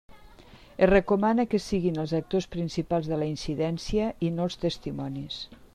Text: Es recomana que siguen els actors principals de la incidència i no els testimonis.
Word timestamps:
Es 0.85 0.87
recomana 0.91 1.45
que 1.51 1.59
siguen 1.67 2.01
els 2.05 2.15
actors 2.21 2.49
principals 2.57 3.11
de 3.13 3.23
la 3.25 3.29
incidència 3.35 4.11
i 4.29 4.35
no 4.39 4.49
els 4.51 4.63
testimonis. 4.67 5.43